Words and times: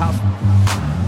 How? 0.00 0.99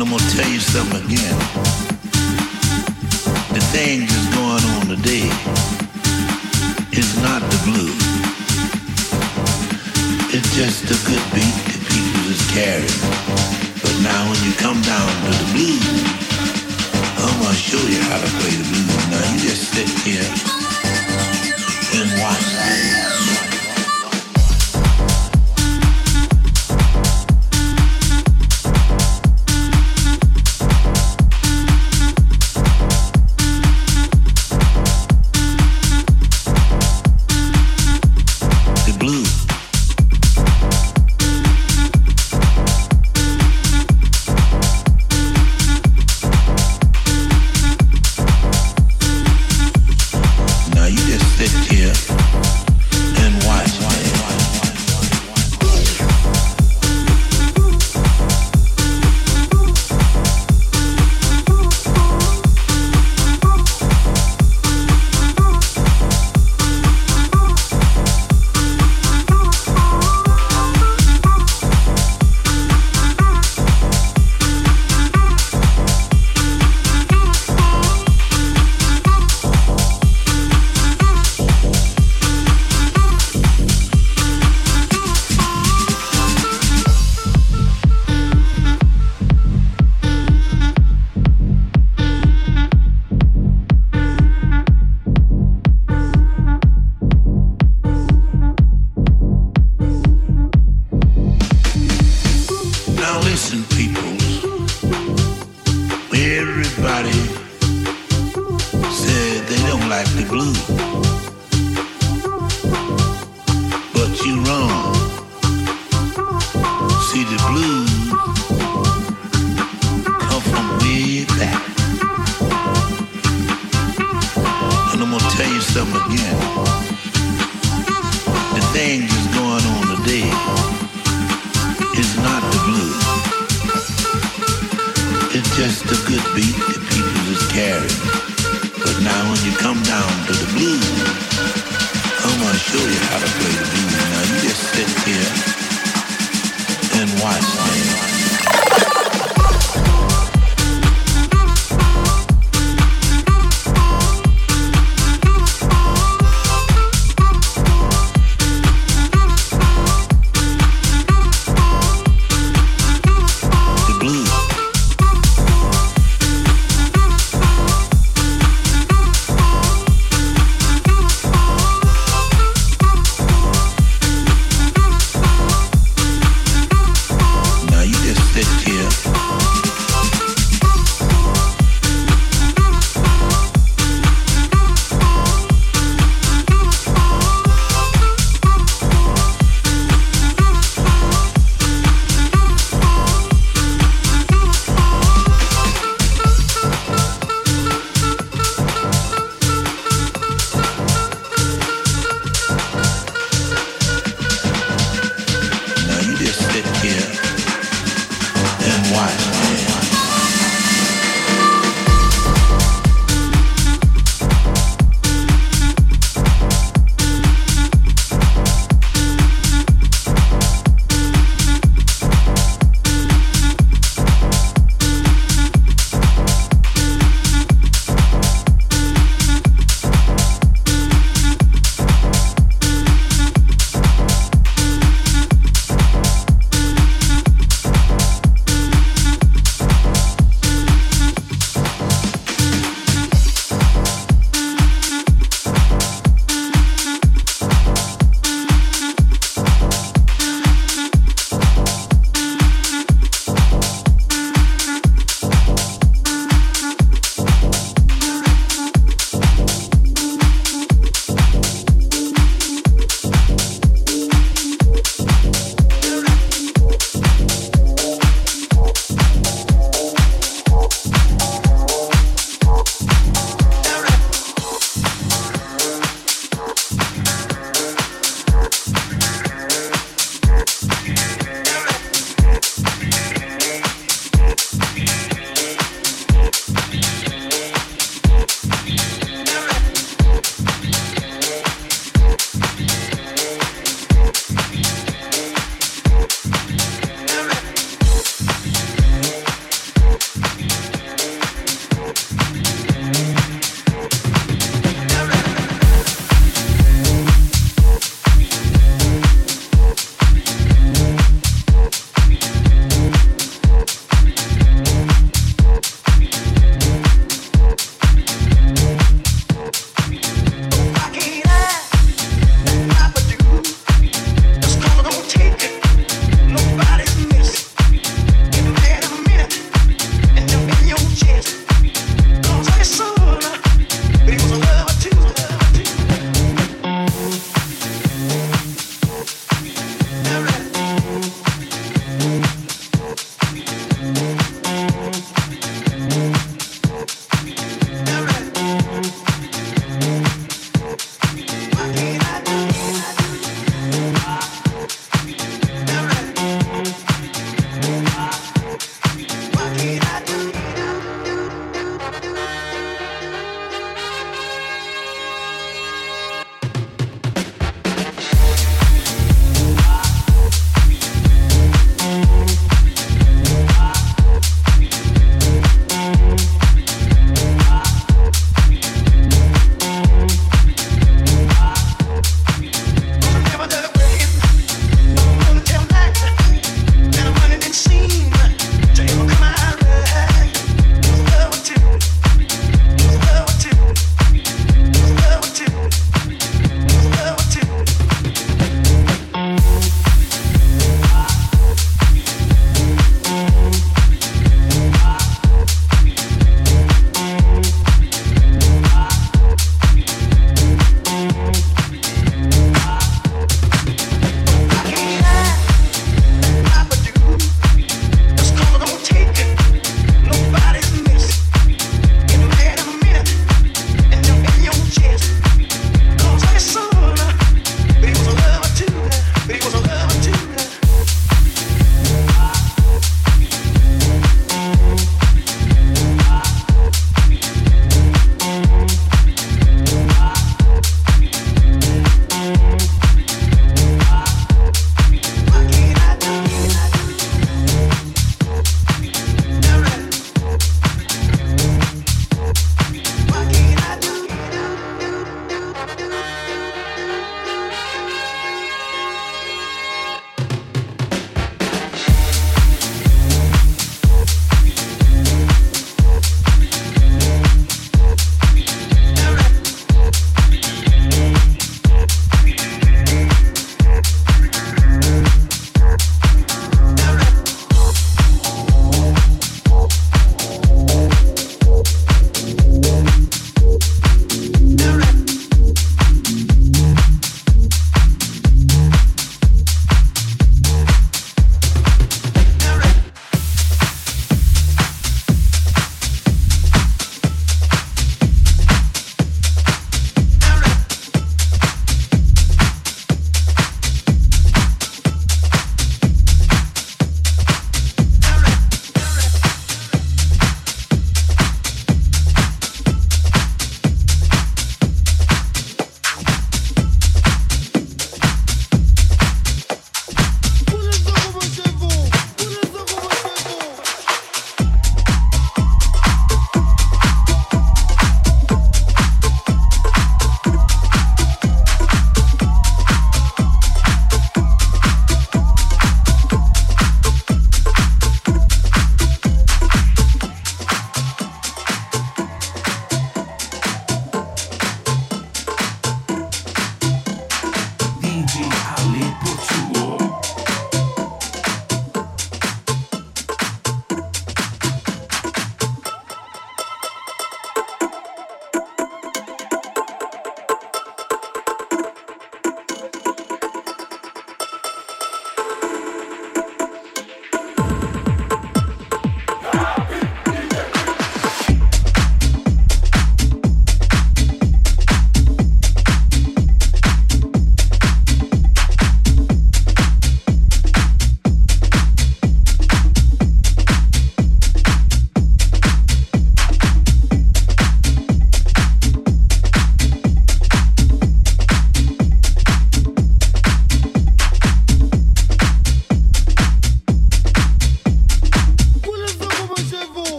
and 0.00 0.08
I'm 0.08 0.16
gonna 0.16 0.30
tell 0.30 0.48
you 0.48 0.60
something 0.60 1.04
again. 1.04 1.36
The 3.52 3.60
thing 3.74 4.00
that's 4.08 4.28
going 4.32 4.64
on 4.76 4.96
today 4.96 5.28
is 6.96 7.10
not 7.20 7.42
the 7.42 7.58
blues. 7.68 8.00
It's 10.32 10.50
just 10.56 10.84
a 10.84 10.96
good 11.04 11.24
beat 11.36 11.56
that 11.68 11.80
people 11.92 12.20
just 12.32 12.48
carry. 12.48 12.88
But 13.82 13.94
now 14.00 14.20
when 14.30 14.40
you 14.46 14.52
come 14.56 14.80
down 14.88 15.08
to 15.24 15.32
the 15.36 15.48
blues, 15.52 15.84
I'm 17.20 17.36
gonna 17.42 17.54
show 17.54 17.82
you 17.92 18.00
how 18.08 18.20
to 18.24 18.30
play 18.40 18.56
the 18.56 18.66
blues. 18.72 18.94
Now 19.12 19.22
you 19.32 19.38
just 19.40 19.74
sit 19.74 19.88
here 20.00 20.24
and 22.00 22.08
watch. 22.22 22.99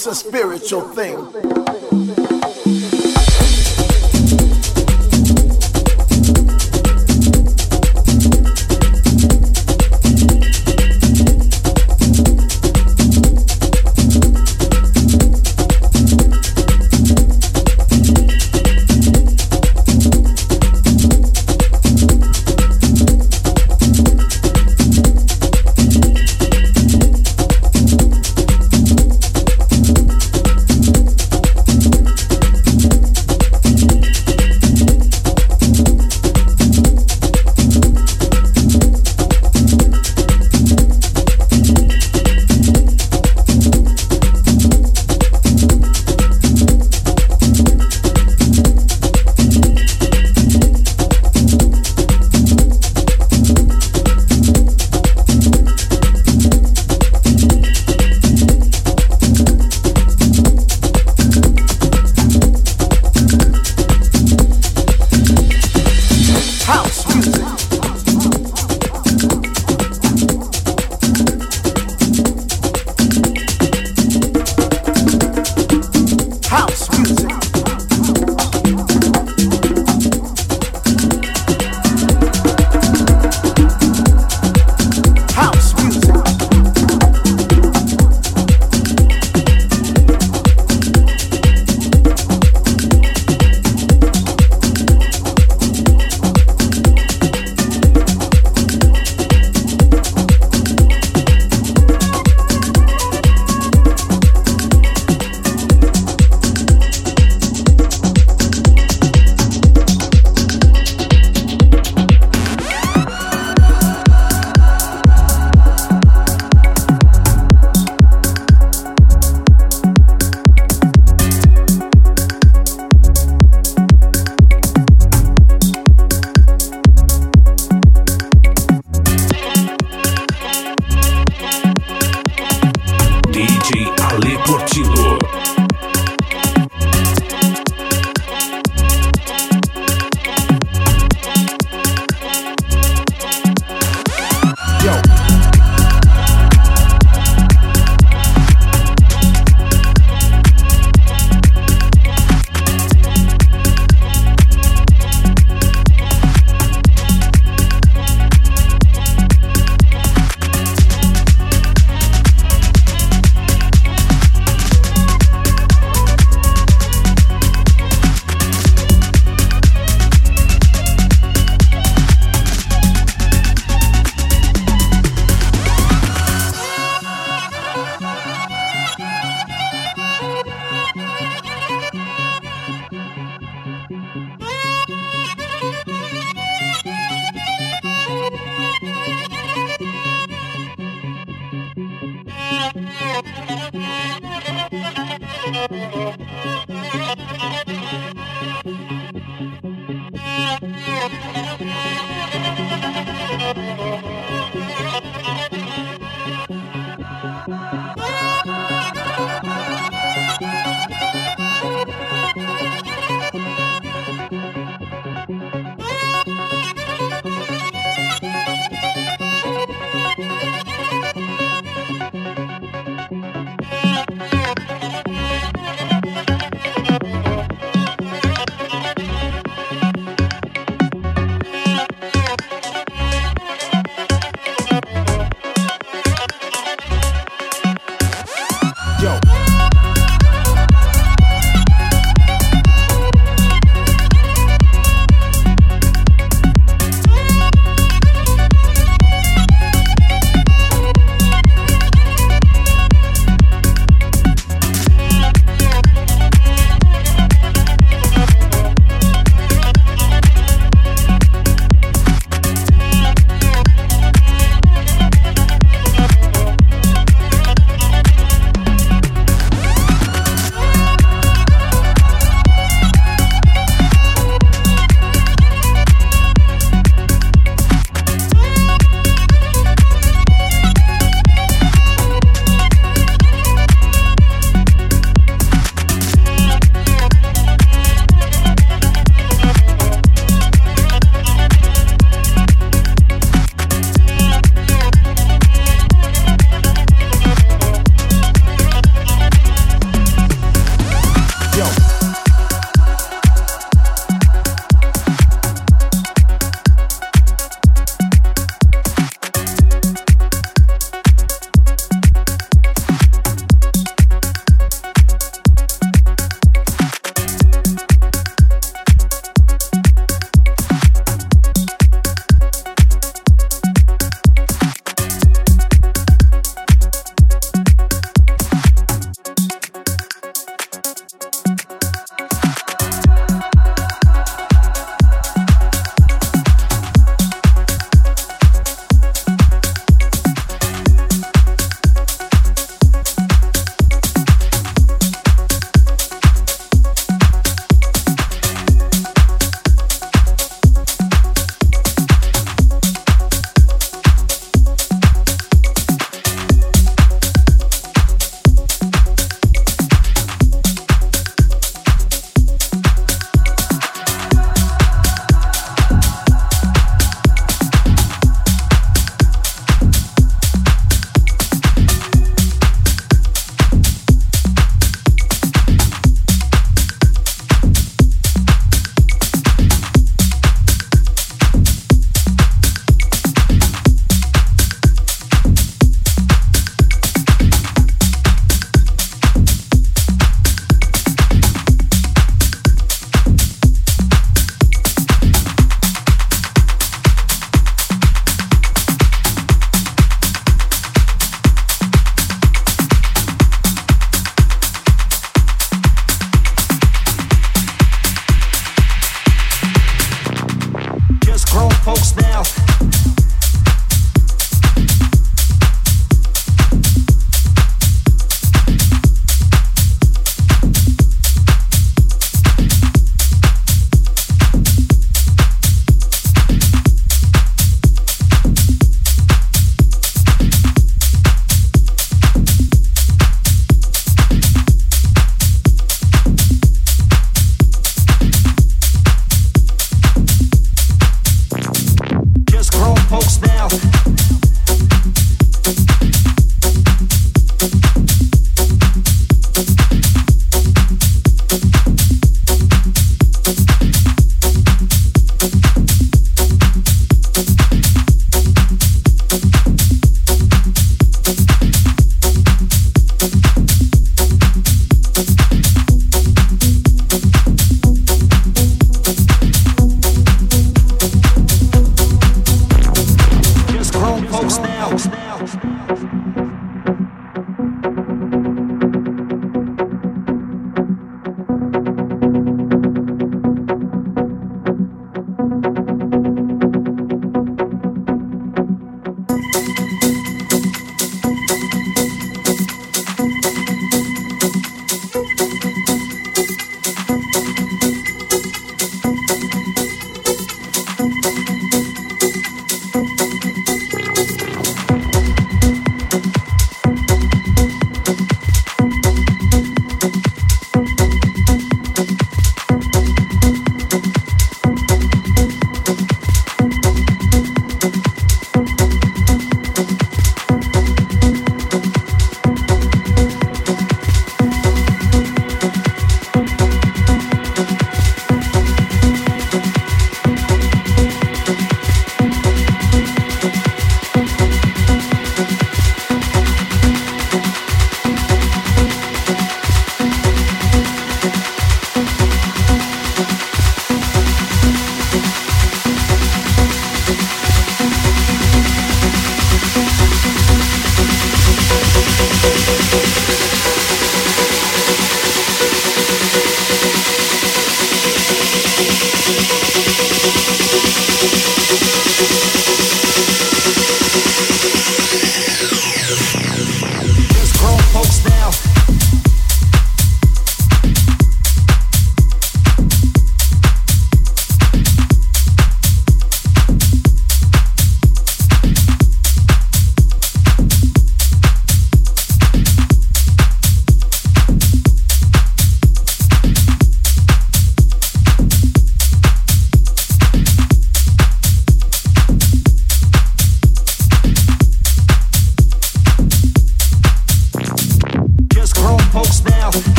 It's 0.00 0.06
a 0.06 0.14
spiritual 0.14 0.80
thing. 0.94 1.69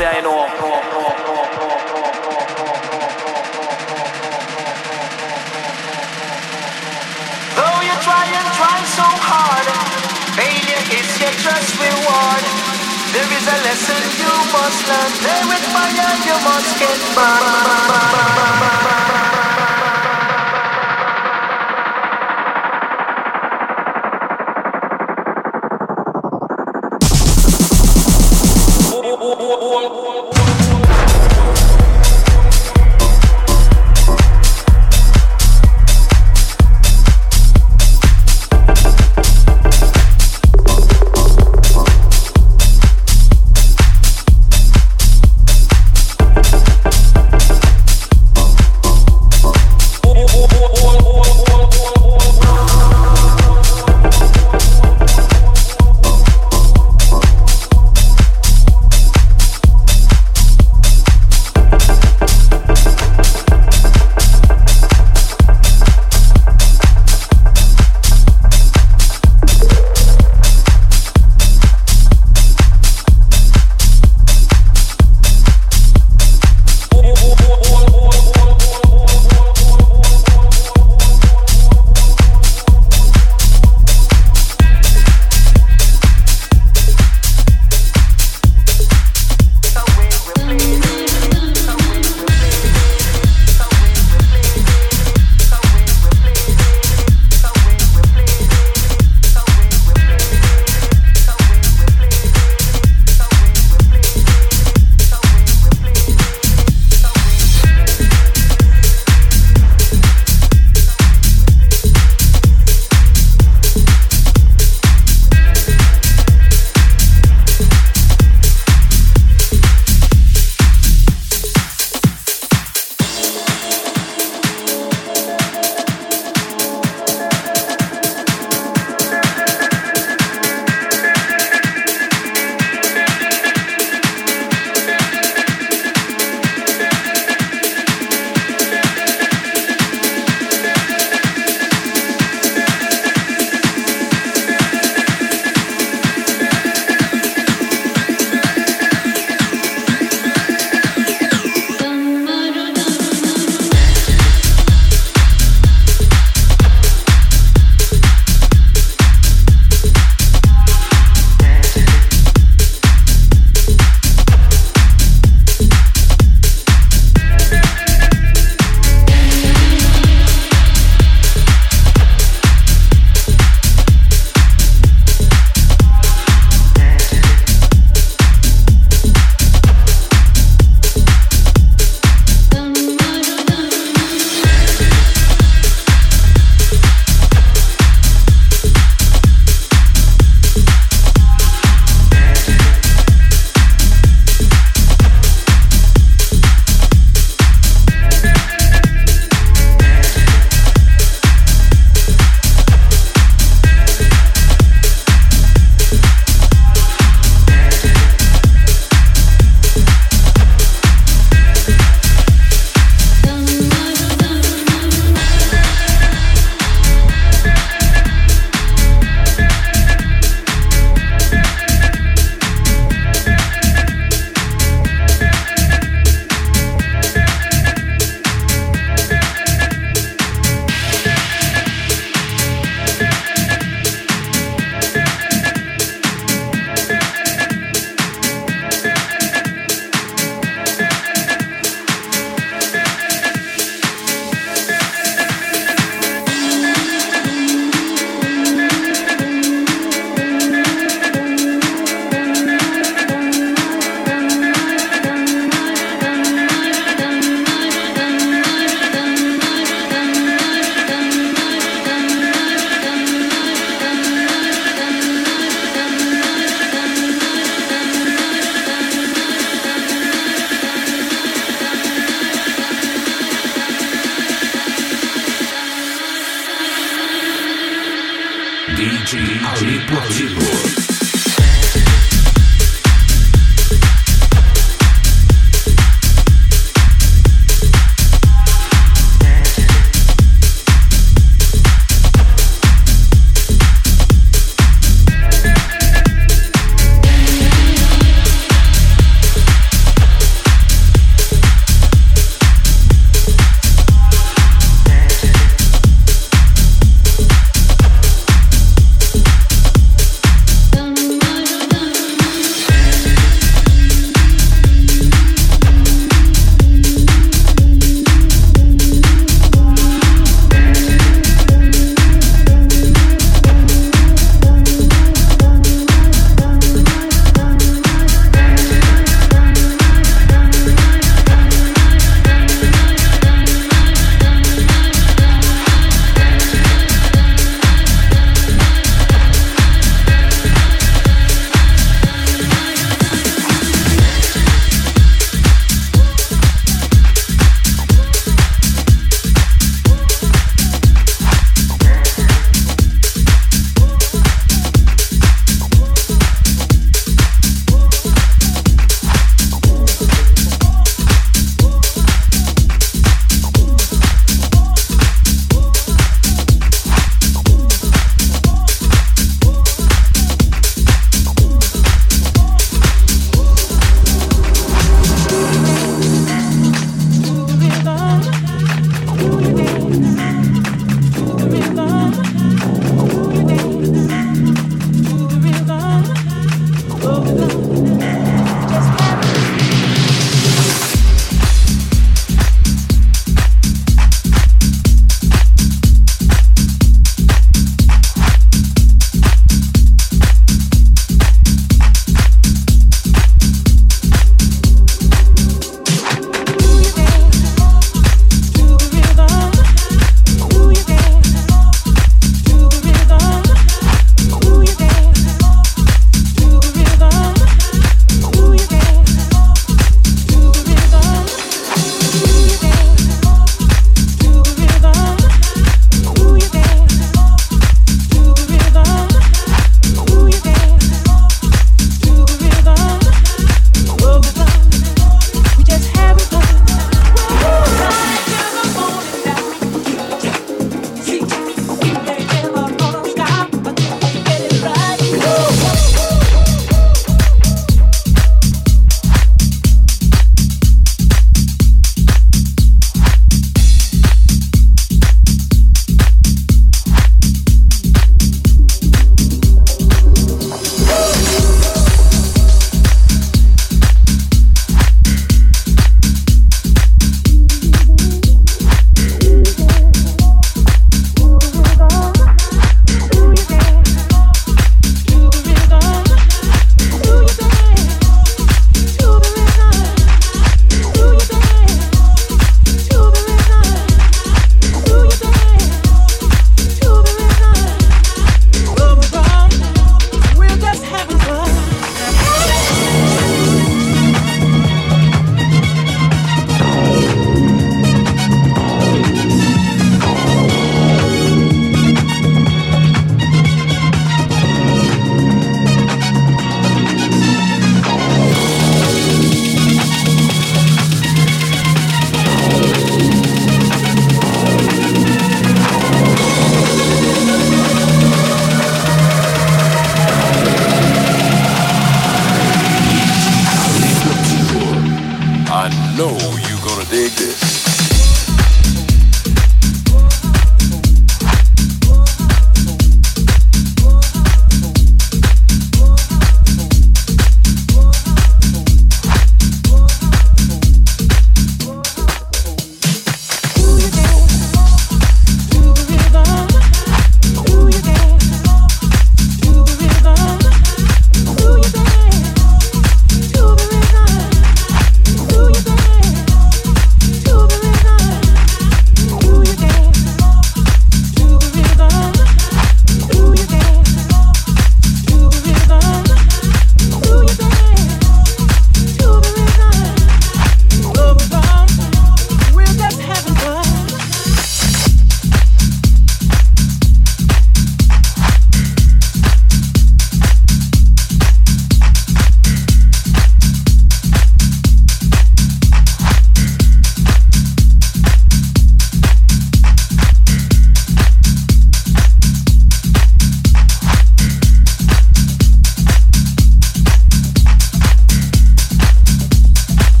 Selassie, 0.00 0.16
I 0.16 0.22
know. 0.22 0.79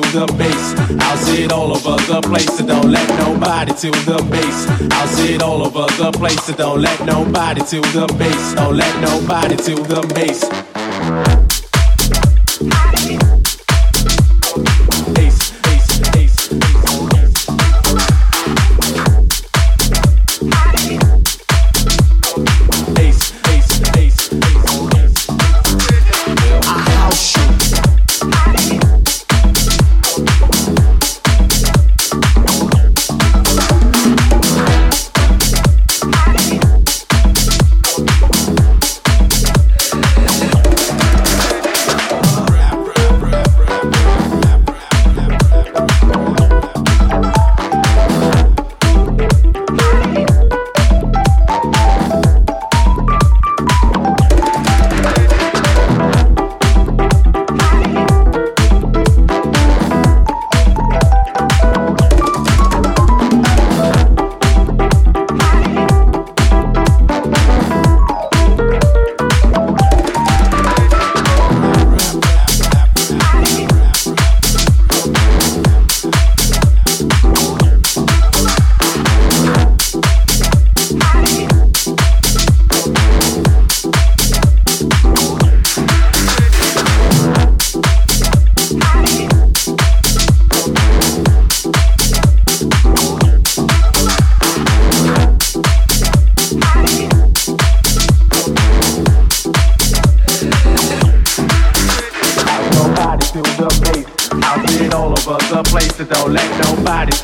the 0.12 0.26
base. 0.34 0.74
I'll 1.02 1.16
sit 1.18 1.52
all 1.52 1.70
over 1.70 1.96
the 2.10 2.20
place, 2.22 2.56
so 2.56 2.66
don't 2.66 2.90
let 2.90 3.08
nobody 3.18 3.72
to 3.72 3.90
the 3.90 4.26
base. 4.30 4.90
I'll 4.92 5.06
sit 5.08 5.42
all 5.42 5.64
over 5.64 5.86
the 6.02 6.10
place, 6.12 6.42
so 6.44 6.54
don't 6.54 6.80
let 6.80 7.04
nobody 7.06 7.60
to 7.60 7.80
the 7.80 8.06
base. 8.18 8.54
Don't 8.54 8.76
let 8.76 9.00
nobody 9.00 9.56
to 9.56 9.74
the 9.74 10.00
base. 10.14 10.53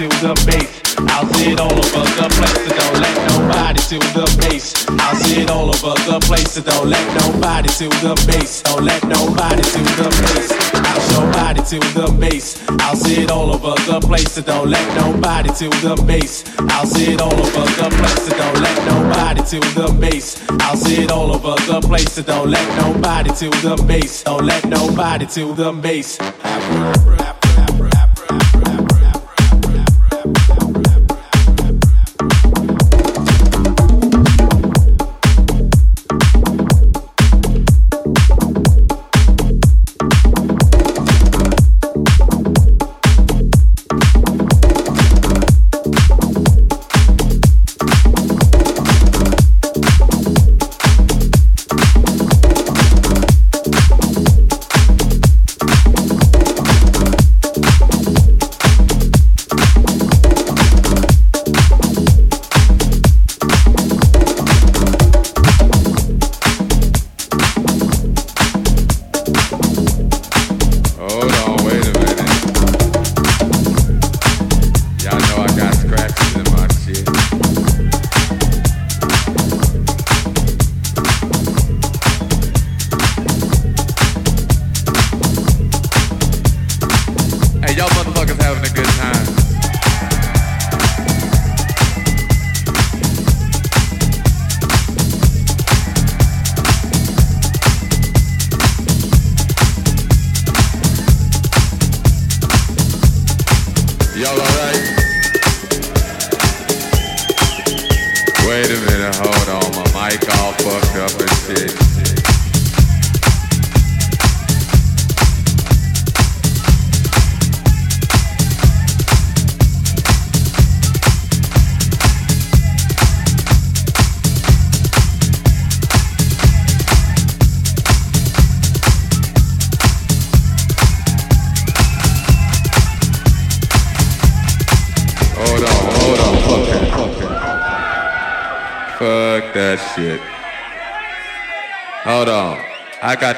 To 0.01 0.09
the 0.25 0.33
base. 0.47 0.71
I'll 1.13 1.27
see 1.35 1.53
it 1.53 1.61
all 1.61 1.73
over 1.73 2.05
the 2.17 2.27
place, 2.33 2.73
don't 2.73 3.01
let 3.01 3.17
nobody 3.29 3.81
to 3.91 3.99
the 4.17 4.25
base. 4.41 4.73
I'll 4.89 5.17
see 5.17 5.43
it 5.43 5.51
all 5.51 5.69
over 5.69 5.95
the 6.09 6.19
place, 6.25 6.53
so 6.53 6.63
don't 6.63 6.89
let 6.89 7.05
nobody 7.21 7.61
to 7.69 7.79
the 8.01 8.07
base. 8.27 8.57
I'll 8.65 8.81
nobody 11.13 11.63
to 11.63 11.79
the 11.93 12.07
base. 12.21 12.57
I'll 12.81 12.97
see 12.97 13.23
it 13.23 13.31
all 13.31 13.53
over 13.53 13.75
the 13.85 14.01
place, 14.01 14.37
don't 14.37 14.71
let 14.71 14.95
nobody 14.97 15.51
till 15.53 15.71
the 15.85 15.97
base. 16.07 16.45
I'll 16.71 16.87
see 16.87 17.13
it 17.13 17.21
all 17.21 17.33
over 17.33 17.67
the 17.77 17.91
place, 17.91 18.27
don't 18.29 18.61
let 18.61 18.87
nobody 18.87 19.11
do 19.51 19.61
the 19.75 19.89
bass. 20.01 20.41
I'll 20.61 20.77
show 20.77 21.03
body 23.01 23.31
to 23.31 23.51
the 23.63 23.77
place, 23.77 24.23
don't 24.23 24.45
let 24.45 24.65
nobody 24.67 25.27
till 25.27 25.55
the 25.55 25.73
base. 25.73 26.19
got 26.19 27.20